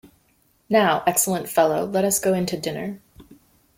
Now, 0.67 1.03
excellent 1.05 1.47
fellow, 1.47 1.85
let 1.85 2.03
us 2.03 2.17
go 2.17 2.33
in 2.33 2.47
to 2.47 2.57
dinner! 2.59 2.99